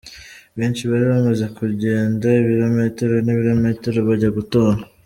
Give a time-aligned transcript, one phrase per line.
[0.59, 4.79] Benshi bari bamaze kugenda ibirometero n'ibirometero bajya gutora.